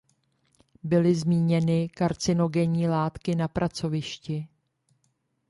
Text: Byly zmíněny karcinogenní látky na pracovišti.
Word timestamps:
Byly 0.83 1.15
zmíněny 1.15 1.89
karcinogenní 1.89 2.87
látky 2.87 3.35
na 3.35 3.47
pracovišti. 3.47 4.47